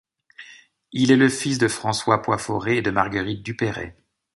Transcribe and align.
Il 0.93 1.11
est 1.11 1.15
le 1.15 1.29
fils 1.29 1.59
de 1.59 1.67
François 1.67 2.23
Poyferré 2.23 2.77
et 2.77 2.81
de 2.81 2.89
Marguerite 2.89 3.43
Dupeyré. 3.43 3.95